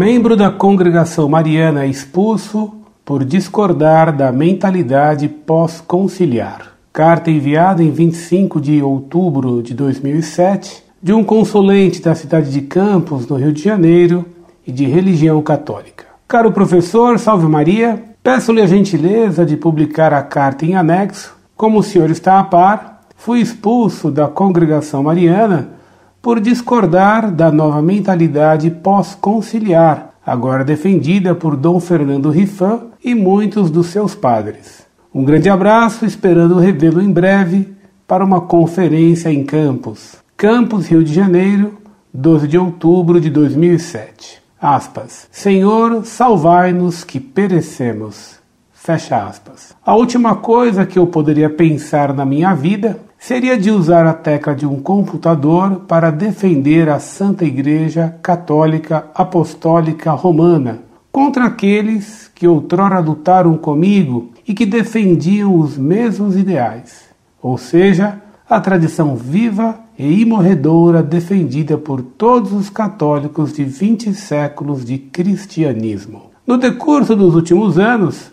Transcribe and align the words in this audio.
Membro 0.00 0.34
da 0.34 0.50
congregação 0.50 1.28
mariana 1.28 1.84
expulso 1.84 2.72
por 3.04 3.22
discordar 3.22 4.16
da 4.16 4.32
mentalidade 4.32 5.28
pós-conciliar. 5.28 6.72
Carta 6.90 7.30
enviada 7.30 7.82
em 7.82 7.90
25 7.90 8.62
de 8.62 8.82
outubro 8.82 9.62
de 9.62 9.74
2007 9.74 10.82
de 11.02 11.12
um 11.12 11.22
consulente 11.22 12.00
da 12.00 12.14
cidade 12.14 12.50
de 12.50 12.62
Campos, 12.62 13.28
no 13.28 13.36
Rio 13.36 13.52
de 13.52 13.62
Janeiro, 13.62 14.24
e 14.66 14.72
de 14.72 14.86
religião 14.86 15.42
católica. 15.42 16.06
Caro 16.26 16.50
professor, 16.50 17.18
salve 17.18 17.46
Maria, 17.46 18.02
peço-lhe 18.22 18.62
a 18.62 18.66
gentileza 18.66 19.44
de 19.44 19.54
publicar 19.54 20.14
a 20.14 20.22
carta 20.22 20.64
em 20.64 20.76
anexo. 20.76 21.36
Como 21.54 21.78
o 21.78 21.82
senhor 21.82 22.08
está 22.08 22.38
a 22.38 22.44
par, 22.44 23.02
fui 23.18 23.40
expulso 23.40 24.10
da 24.10 24.28
congregação 24.28 25.02
mariana 25.02 25.78
por 26.22 26.40
discordar 26.40 27.30
da 27.30 27.50
nova 27.50 27.80
mentalidade 27.80 28.70
pós-conciliar, 28.70 30.14
agora 30.24 30.64
defendida 30.64 31.34
por 31.34 31.56
Dom 31.56 31.80
Fernando 31.80 32.30
Rifan 32.30 32.88
e 33.02 33.14
muitos 33.14 33.70
dos 33.70 33.86
seus 33.86 34.14
padres. 34.14 34.86
Um 35.14 35.24
grande 35.24 35.48
abraço, 35.48 36.04
esperando 36.04 36.58
revê-lo 36.58 37.00
em 37.00 37.10
breve 37.10 37.72
para 38.06 38.24
uma 38.24 38.40
conferência 38.40 39.32
em 39.32 39.44
Campos. 39.44 40.16
Campos, 40.36 40.86
Rio 40.86 41.02
de 41.02 41.12
Janeiro, 41.12 41.78
12 42.12 42.46
de 42.48 42.58
outubro 42.58 43.20
de 43.20 43.30
2007. 43.30 44.40
Aspas. 44.60 45.26
Senhor, 45.30 46.04
salvai-nos 46.04 47.02
que 47.02 47.18
perecemos. 47.18 48.38
Fecha 48.72 49.24
aspas. 49.24 49.74
A 49.84 49.94
última 49.94 50.36
coisa 50.36 50.86
que 50.86 50.98
eu 50.98 51.06
poderia 51.06 51.50
pensar 51.50 52.12
na 52.12 52.24
minha 52.24 52.54
vida 52.54 52.98
seria 53.20 53.58
de 53.58 53.70
usar 53.70 54.06
a 54.06 54.14
tecla 54.14 54.54
de 54.54 54.66
um 54.66 54.80
computador 54.80 55.82
para 55.86 56.10
defender 56.10 56.88
a 56.88 56.98
Santa 56.98 57.44
Igreja 57.44 58.16
Católica 58.22 59.10
Apostólica 59.14 60.12
Romana 60.12 60.80
contra 61.12 61.44
aqueles 61.44 62.30
que 62.34 62.48
outrora 62.48 62.98
lutaram 62.98 63.58
comigo 63.58 64.30
e 64.48 64.54
que 64.54 64.64
defendiam 64.64 65.54
os 65.54 65.76
mesmos 65.76 66.34
ideais, 66.34 67.10
ou 67.42 67.58
seja, 67.58 68.20
a 68.48 68.58
tradição 68.58 69.14
viva 69.14 69.78
e 69.98 70.22
imorredora 70.22 71.02
defendida 71.02 71.76
por 71.76 72.00
todos 72.00 72.52
os 72.52 72.70
católicos 72.70 73.52
de 73.52 73.64
20 73.64 74.14
séculos 74.14 74.82
de 74.82 74.96
cristianismo. 74.96 76.30
No 76.46 76.56
decurso 76.56 77.14
dos 77.14 77.34
últimos 77.34 77.78
anos, 77.78 78.32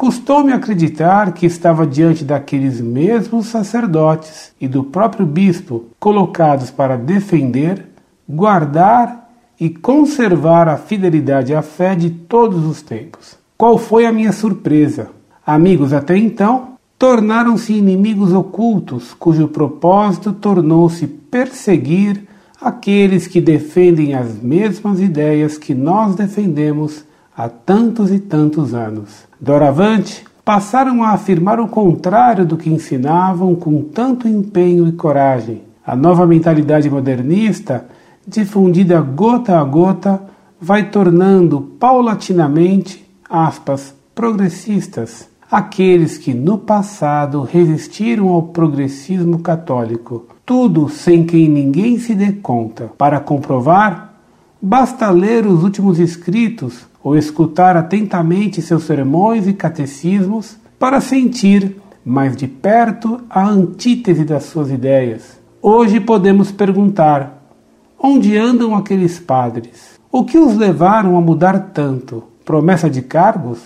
Custou-me 0.00 0.50
acreditar 0.50 1.30
que 1.34 1.44
estava 1.44 1.86
diante 1.86 2.24
daqueles 2.24 2.80
mesmos 2.80 3.48
sacerdotes 3.48 4.50
e 4.58 4.66
do 4.66 4.82
próprio 4.82 5.26
bispo 5.26 5.88
colocados 6.00 6.70
para 6.70 6.96
defender, 6.96 7.84
guardar 8.26 9.30
e 9.60 9.68
conservar 9.68 10.68
a 10.68 10.78
fidelidade 10.78 11.54
à 11.54 11.60
fé 11.60 11.94
de 11.94 12.08
todos 12.08 12.64
os 12.64 12.80
tempos. 12.80 13.36
Qual 13.58 13.76
foi 13.76 14.06
a 14.06 14.12
minha 14.12 14.32
surpresa? 14.32 15.10
Amigos 15.46 15.92
até 15.92 16.16
então 16.16 16.78
tornaram-se 16.98 17.74
inimigos 17.74 18.32
ocultos, 18.32 19.12
cujo 19.12 19.48
propósito 19.48 20.32
tornou-se 20.32 21.06
perseguir 21.06 22.26
aqueles 22.58 23.26
que 23.26 23.38
defendem 23.38 24.14
as 24.14 24.40
mesmas 24.40 24.98
ideias 24.98 25.58
que 25.58 25.74
nós 25.74 26.14
defendemos 26.14 27.04
há 27.40 27.48
tantos 27.48 28.12
e 28.12 28.18
tantos 28.18 28.74
anos. 28.74 29.24
Doravante, 29.40 30.24
passaram 30.44 31.02
a 31.02 31.12
afirmar 31.12 31.58
o 31.58 31.68
contrário 31.68 32.44
do 32.44 32.56
que 32.56 32.68
ensinavam 32.68 33.54
com 33.54 33.82
tanto 33.82 34.28
empenho 34.28 34.86
e 34.86 34.92
coragem. 34.92 35.62
A 35.86 35.96
nova 35.96 36.26
mentalidade 36.26 36.90
modernista, 36.90 37.86
difundida 38.26 39.00
gota 39.00 39.58
a 39.58 39.64
gota, 39.64 40.20
vai 40.60 40.90
tornando 40.90 41.62
paulatinamente, 41.80 43.08
aspas, 43.28 43.94
progressistas, 44.14 45.26
aqueles 45.50 46.18
que 46.18 46.34
no 46.34 46.58
passado 46.58 47.42
resistiram 47.42 48.28
ao 48.28 48.42
progressismo 48.42 49.38
católico. 49.38 50.26
Tudo 50.44 50.90
sem 50.90 51.24
que 51.24 51.48
ninguém 51.48 51.98
se 51.98 52.14
dê 52.14 52.32
conta. 52.32 52.90
Para 52.98 53.18
comprovar, 53.18 54.14
basta 54.60 55.08
ler 55.10 55.46
os 55.46 55.64
últimos 55.64 55.98
escritos 55.98 56.89
ou 57.02 57.16
escutar 57.16 57.76
atentamente 57.76 58.60
seus 58.60 58.84
sermões 58.84 59.46
e 59.46 59.52
catecismos 59.52 60.56
para 60.78 61.00
sentir 61.00 61.76
mais 62.04 62.36
de 62.36 62.46
perto 62.46 63.20
a 63.28 63.46
antítese 63.46 64.24
das 64.24 64.44
suas 64.44 64.70
ideias. 64.70 65.38
Hoje 65.62 66.00
podemos 66.00 66.50
perguntar: 66.50 67.42
onde 67.98 68.36
andam 68.36 68.74
aqueles 68.74 69.18
padres? 69.18 70.00
O 70.10 70.24
que 70.24 70.38
os 70.38 70.56
levaram 70.56 71.16
a 71.16 71.20
mudar 71.20 71.70
tanto? 71.72 72.24
Promessa 72.44 72.90
de 72.90 73.02
cargos? 73.02 73.60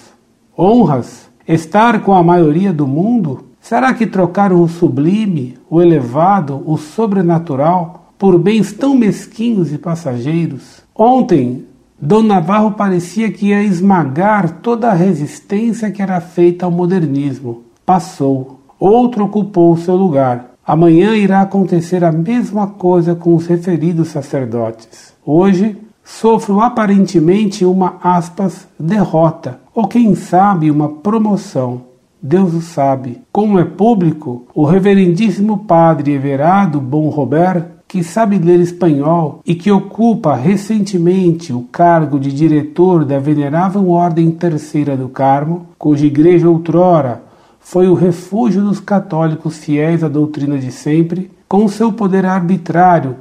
Honras? 0.59 1.29
Estar 1.47 2.03
com 2.03 2.13
a 2.13 2.23
maioria 2.23 2.73
do 2.73 2.87
mundo? 2.87 3.47
Será 3.61 3.95
que 3.95 4.07
trocaram 4.07 4.63
o 4.63 4.69
sublime, 4.69 5.59
o 5.71 5.81
elevado, 5.81 6.63
o 6.67 6.77
sobrenatural 6.77 8.13
por 8.19 8.39
bens 8.39 8.73
tão 8.73 8.95
mesquinhos 8.95 9.73
e 9.73 9.79
passageiros? 9.79 10.83
Ontem 10.95 11.65
Dom 12.05 12.23
Navarro 12.23 12.73
parecia 12.73 13.33
que 13.33 13.47
ia 13.47 13.63
esmagar 13.63 14.59
toda 14.61 14.91
a 14.91 14.93
resistência 14.93 15.91
que 15.91 16.03
era 16.03 16.21
feita 16.21 16.67
ao 16.67 16.71
modernismo. 16.71 17.63
Passou. 17.87 18.61
Outro 18.79 19.25
ocupou 19.25 19.75
seu 19.79 19.97
lugar. 19.97 20.51
Amanhã 20.67 21.17
irá 21.17 21.41
acontecer 21.41 22.05
a 22.05 22.13
mesma 22.13 22.67
coisa 22.67 23.15
com 23.15 23.35
os 23.35 23.47
referidos 23.47 24.09
sacerdotes. 24.09 25.15
Hoje 25.25 25.79
sofro 26.05 26.61
aparentemente 26.61 27.65
uma 27.65 27.97
aspas 28.03 28.69
derrota, 28.79 29.61
ou 29.75 29.89
quem 29.89 30.15
sabe 30.15 30.71
uma 30.71 30.91
promoção. 30.91 31.85
Deus 32.23 32.53
o 32.53 32.61
sabe. 32.61 33.23
Como 33.33 33.59
é 33.59 33.65
público, 33.65 34.47
o 34.55 34.67
reverendíssimo 34.67 35.65
padre 35.65 36.13
Everardo 36.13 36.83
Bom 36.83 37.09
Robert 37.09 37.74
que 37.95 38.03
sabe 38.03 38.39
ler 38.39 38.59
espanhol 38.59 39.39
e 39.47 39.55
que 39.55 39.71
ocupa 39.71 40.35
recentemente 40.35 41.53
o 41.53 41.63
cargo 41.71 42.19
de 42.19 42.33
diretor 42.33 43.05
da 43.05 43.21
Venerável 43.21 43.89
Ordem 43.89 44.33
Terceira 44.33 44.97
do 44.97 45.09
Carmo, 45.09 45.69
cuja 45.79 46.05
igreja 46.05 46.51
outrora 46.51 47.23
foi 47.61 47.87
o 47.87 47.95
refúgio 47.95 48.63
dos 48.63 48.81
católicos 48.81 49.59
fiéis 49.59 50.03
à 50.03 50.09
doutrina 50.09 50.59
de 50.59 50.73
sempre, 50.73 51.31
com 51.49 51.69
seu 51.69 51.93
poder 51.93 52.27
arbitrário, 52.27 53.15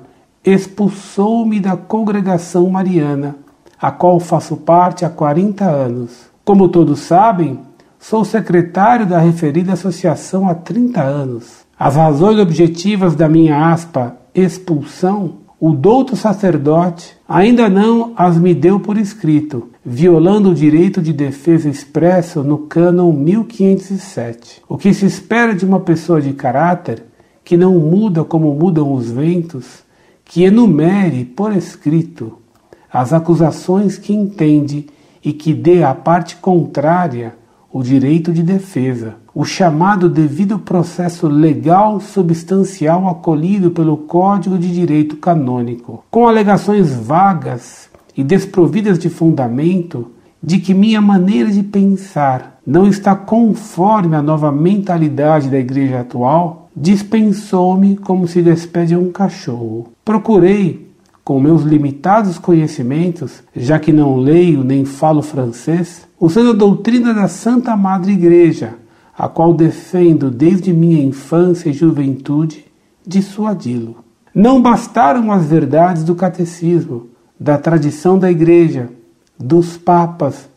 expulsou-me 0.44 1.59
da 1.59 1.78
congregação 1.78 2.67
mariana, 2.67 3.35
a 3.79 3.91
qual 3.91 4.19
faço 4.19 4.57
parte 4.57 5.06
há 5.06 5.09
40 5.09 5.66
anos. 5.66 6.31
Como 6.44 6.67
todos 6.67 7.01
sabem, 7.01 7.59
sou 8.00 8.25
secretário 8.25 9.06
da 9.06 9.19
referida 9.19 9.73
associação 9.73 10.50
há 10.50 10.56
30 10.56 11.00
anos. 11.00 11.63
As 11.78 11.95
razões 11.95 12.39
objetivas 12.39 13.16
da 13.16 13.29
minha 13.29 13.72
aspa 13.72 14.22
expulsão, 14.33 15.44
o 15.59 15.71
douto 15.71 16.16
sacerdote 16.16 17.16
ainda 17.27 17.69
não 17.69 18.11
as 18.17 18.38
me 18.38 18.53
deu 18.53 18.79
por 18.79 18.97
escrito, 18.97 19.69
violando 19.85 20.51
o 20.51 20.53
direito 20.53 21.01
de 21.01 21.13
defesa 21.13 21.69
expresso 21.69 22.44
no 22.44 22.57
cânon 22.57 23.13
1507. 23.13 24.61
O 24.67 24.77
que 24.77 24.94
se 24.94 25.05
espera 25.05 25.55
de 25.55 25.66
uma 25.66 25.79
pessoa 25.79 26.21
de 26.21 26.33
caráter, 26.33 27.05
que 27.44 27.55
não 27.55 27.79
muda 27.79 28.23
como 28.23 28.53
mudam 28.53 28.94
os 28.94 29.09
ventos, 29.09 29.83
que 30.25 30.44
enumere 30.44 31.23
por 31.23 31.55
escrito 31.55 32.39
as 32.91 33.13
acusações 33.13 33.97
que 33.97 34.13
entende 34.13 34.88
e 35.23 35.31
que 35.31 35.53
dê 35.53 35.83
à 35.83 35.95
parte 35.95 36.35
contrária 36.35 37.35
o 37.73 37.81
direito 37.81 38.31
de 38.31 38.44
defesa, 38.44 39.16
o 39.34 39.44
chamado 39.44 40.07
devido 40.07 40.59
processo 40.59 41.27
legal 41.27 42.00
substancial 42.00 43.09
acolhido 43.09 43.71
pelo 43.71 43.98
Código 43.98 44.59
de 44.59 44.71
Direito 44.71 45.18
Canônico, 45.18 46.06
com 46.12 46.27
alegações 46.27 46.94
vagas 46.94 47.89
e 48.15 48.24
desprovidas 48.24 49.00
de 49.00 49.09
fundamento 49.09 50.12
de 50.42 50.59
que 50.59 50.71
minha 50.71 51.01
maneira 51.01 51.50
de 51.50 51.63
pensar 51.63 52.59
não 52.65 52.88
está 52.88 53.15
conforme 53.15 54.15
a 54.15 54.21
nova 54.21 54.51
mentalidade 54.51 55.50
da 55.50 55.57
igreja 55.57 56.01
atual, 56.01 56.69
dispensou-me 56.75 57.98
como 57.98 58.27
se 58.27 58.44
despede 58.44 58.95
um 58.95 59.12
cachorro. 59.12 59.88
Procurei, 60.06 60.93
com 61.24 61.40
meus 61.40 61.64
limitados 61.64 62.38
conhecimentos, 62.38 63.44
já 63.56 63.80
que 63.80 63.94
não 63.94 64.18
leio 64.18 64.64
nem 64.64 64.84
falo 64.84 65.22
francês, 65.22 66.06
usando 66.20 66.50
a 66.50 66.54
doutrina 66.54 67.14
da 67.14 67.28
Santa 67.28 67.75
Madre 67.78 68.12
Igreja, 68.12 68.75
a 69.18 69.30
qual 69.30 69.54
defendo 69.54 70.30
desde 70.30 70.74
minha 70.74 71.02
infância 71.02 71.70
e 71.70 71.74
juventude, 71.74 72.66
dissuadi-lo. 73.06 73.98
Não 74.34 74.62
bastaram 74.62 75.31
as 75.31 75.46
verdades 75.46 76.04
do 76.04 76.16
catecismo, 76.16 77.08
da 77.40 77.58
tradição 77.58 78.18
da 78.18 78.30
Igreja, 78.30 78.90
dos 79.40 79.78
papas, 79.78 80.50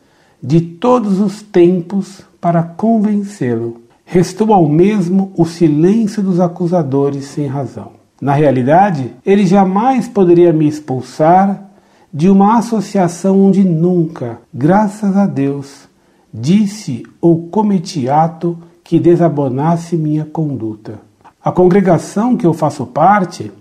de 0.43 0.61
todos 0.61 1.21
os 1.21 1.43
tempos 1.43 2.23
para 2.41 2.63
convencê-lo. 2.63 3.83
Restou 4.05 4.53
ao 4.53 4.69
mesmo 4.69 5.33
o 5.37 5.45
silêncio 5.45 6.23
dos 6.23 6.41
acusadores 6.41 7.25
sem 7.27 7.47
razão. 7.47 7.95
Na 8.21 8.33
realidade, 8.33 9.15
ele 9.25 9.47
jamais 9.47 10.09
poderia 10.09 10.53
me 10.53 10.67
expulsar 10.67 11.65
de 12.13 12.31
uma 12.31 12.57
associação 12.59 13.41
onde 13.41 13.63
nunca, 13.63 14.39
graças 14.53 15.17
a 15.17 15.27
Deus, 15.27 15.87
disse 16.33 17.05
ou 17.21 17.49
cometi 17.49 18.09
ato 18.09 18.57
que 18.83 18.99
desabonasse 18.99 19.97
minha 19.97 20.25
conduta. 20.25 21.01
A 21.45 21.53
congregação 21.53 22.37
que 22.37 22.47
eu 22.47 22.55
faço 22.55 22.87
parte 22.87 23.53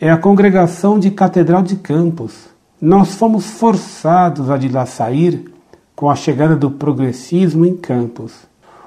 é 0.00 0.10
a 0.10 0.16
congregação 0.16 0.98
de 0.98 1.10
Catedral 1.10 1.62
de 1.62 1.76
Campos. 1.76 2.48
Nós 2.80 3.14
fomos 3.14 3.50
forçados 3.50 4.48
a 4.48 4.56
de 4.56 4.68
lá 4.68 4.86
sair 4.86 5.52
com 5.94 6.08
a 6.08 6.16
chegada 6.16 6.56
do 6.56 6.70
progressismo 6.70 7.66
em 7.66 7.76
Campos. 7.76 8.32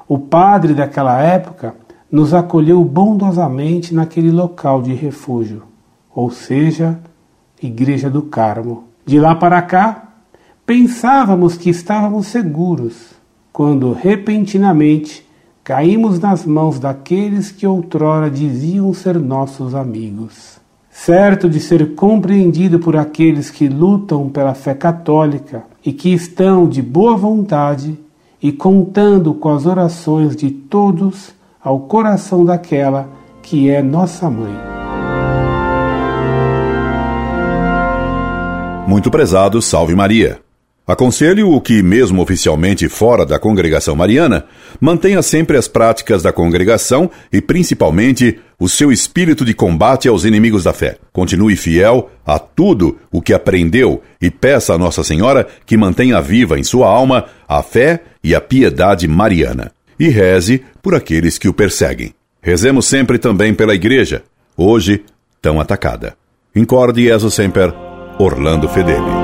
O 0.07 0.17
padre 0.17 0.73
daquela 0.73 1.21
época 1.21 1.75
nos 2.13 2.31
acolheu 2.31 2.83
bondosamente 2.83 3.91
naquele 3.91 4.29
local 4.29 4.83
de 4.83 4.93
refúgio, 4.93 5.63
ou 6.13 6.29
seja, 6.29 6.99
Igreja 7.59 8.07
do 8.07 8.21
Carmo. 8.21 8.83
De 9.03 9.19
lá 9.19 9.33
para 9.33 9.59
cá, 9.63 10.09
pensávamos 10.63 11.57
que 11.57 11.71
estávamos 11.71 12.27
seguros, 12.27 13.15
quando 13.51 13.93
repentinamente 13.93 15.27
caímos 15.63 16.19
nas 16.19 16.45
mãos 16.45 16.77
daqueles 16.77 17.49
que 17.49 17.65
outrora 17.65 18.29
diziam 18.29 18.93
ser 18.93 19.17
nossos 19.19 19.73
amigos. 19.73 20.59
Certo 20.91 21.49
de 21.49 21.59
ser 21.59 21.95
compreendido 21.95 22.77
por 22.77 22.95
aqueles 22.95 23.49
que 23.49 23.67
lutam 23.67 24.29
pela 24.29 24.53
fé 24.53 24.75
católica 24.75 25.63
e 25.83 25.91
que 25.91 26.13
estão 26.13 26.69
de 26.69 26.79
boa 26.79 27.17
vontade 27.17 27.97
e 28.39 28.51
contando 28.51 29.33
com 29.33 29.49
as 29.49 29.65
orações 29.65 30.35
de 30.35 30.51
todos 30.51 31.33
ao 31.63 31.79
coração 31.79 32.43
daquela 32.43 33.09
que 33.41 33.69
é 33.69 33.81
nossa 33.81 34.29
mãe. 34.29 34.53
Muito 38.87 39.09
prezado, 39.09 39.61
salve 39.61 39.95
Maria. 39.95 40.39
Aconselho 40.85 41.49
o 41.49 41.61
que, 41.61 41.81
mesmo 41.81 42.21
oficialmente 42.21 42.89
fora 42.89 43.25
da 43.25 43.39
congregação 43.39 43.95
mariana, 43.95 44.43
mantenha 44.81 45.21
sempre 45.21 45.55
as 45.55 45.65
práticas 45.65 46.21
da 46.21 46.33
congregação 46.33 47.09
e, 47.31 47.41
principalmente, 47.41 48.37
o 48.59 48.67
seu 48.67 48.91
espírito 48.91 49.45
de 49.45 49.53
combate 49.53 50.09
aos 50.09 50.25
inimigos 50.25 50.65
da 50.65 50.73
fé. 50.73 50.97
Continue 51.13 51.55
fiel 51.55 52.09
a 52.25 52.37
tudo 52.37 52.97
o 53.09 53.21
que 53.21 53.33
aprendeu 53.33 54.01
e 54.21 54.29
peça 54.29 54.73
a 54.73 54.77
Nossa 54.77 55.05
Senhora 55.05 55.47
que 55.65 55.77
mantenha 55.77 56.21
viva 56.21 56.59
em 56.59 56.63
sua 56.63 56.89
alma 56.89 57.27
a 57.47 57.63
fé 57.63 58.01
e 58.21 58.35
a 58.35 58.41
piedade 58.41 59.07
mariana. 59.07 59.71
E 59.99 60.09
reze 60.09 60.63
por 60.81 60.95
aqueles 60.95 61.37
que 61.37 61.47
o 61.47 61.53
perseguem. 61.53 62.13
Rezemos 62.41 62.85
sempre 62.85 63.17
também 63.17 63.53
pela 63.53 63.75
Igreja, 63.75 64.23
hoje 64.57 65.03
tão 65.41 65.59
atacada. 65.59 66.15
Incorde 66.55 67.03
Jesus 67.03 67.33
Semper, 67.33 67.73
Orlando 68.19 68.67
Fedeli. 68.69 69.22